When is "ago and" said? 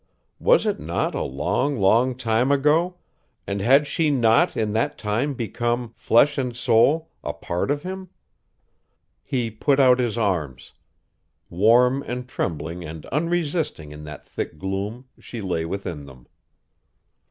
2.51-3.61